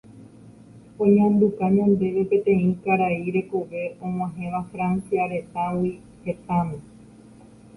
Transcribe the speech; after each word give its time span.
Oñanduka 1.05 1.63
ñandéve 1.75 2.23
peteĩ 2.31 2.69
karai 2.87 3.25
rekove 3.35 3.81
og̃uahẽva 4.07 4.61
Francia 4.71 5.23
retãgui 5.35 5.91
hetãme 6.25 6.79